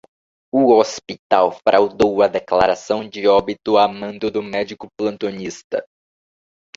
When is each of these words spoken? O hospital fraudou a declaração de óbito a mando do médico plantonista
O 0.51 0.73
hospital 0.73 1.51
fraudou 1.51 2.23
a 2.23 2.27
declaração 2.27 3.07
de 3.07 3.27
óbito 3.27 3.77
a 3.77 3.87
mando 3.87 4.31
do 4.31 4.41
médico 4.41 4.87
plantonista 4.97 5.85